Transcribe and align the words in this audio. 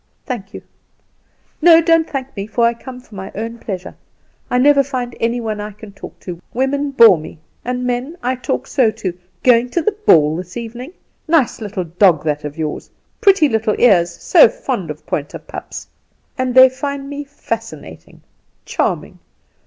"Thank 0.25 0.55
you." 0.55 0.63
"No, 1.61 1.79
don't 1.79 2.09
thank 2.09 2.35
me; 2.35 2.49
I 2.57 2.73
come 2.73 2.99
for 3.01 3.13
my 3.13 3.31
own 3.35 3.59
pleasure. 3.59 3.93
I 4.49 4.57
never 4.57 4.81
find 4.81 5.15
any 5.19 5.39
one 5.39 5.61
I 5.61 5.69
can 5.73 5.91
talk 5.91 6.19
to. 6.21 6.41
Women 6.55 6.89
bore 6.89 7.19
me, 7.19 7.37
and 7.63 7.85
men, 7.85 8.17
I 8.23 8.33
talk 8.33 8.65
so 8.65 8.89
to 8.89 9.15
'Going 9.43 9.69
to 9.69 9.83
the 9.83 9.91
ball 9.91 10.35
this 10.37 10.57
evening? 10.57 10.93
Nice 11.27 11.61
little 11.61 11.83
dog 11.83 12.23
that 12.23 12.43
of 12.43 12.57
yours. 12.57 12.89
Pretty 13.21 13.47
little 13.47 13.75
ears. 13.79 14.09
So 14.09 14.49
fond 14.49 14.89
of 14.89 15.05
pointer 15.05 15.37
pups!' 15.37 15.87
And 16.35 16.55
they 16.55 16.67
think 16.67 17.03
me 17.03 17.23
fascinating, 17.23 18.23
charming! 18.65 19.19